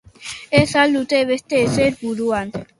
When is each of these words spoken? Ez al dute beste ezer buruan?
Ez 0.61 0.69
al 0.85 0.97
dute 0.99 1.21
beste 1.35 1.61
ezer 1.69 2.03
buruan? 2.03 2.55